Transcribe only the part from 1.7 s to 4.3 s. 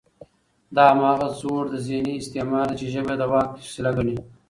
ذهني استعمار دی، چې ژبه د واک وسیله ګڼي